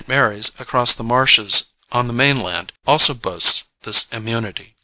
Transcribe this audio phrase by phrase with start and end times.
[0.07, 4.75] Mary's, across the marshes on the main land, also boasts this immunity.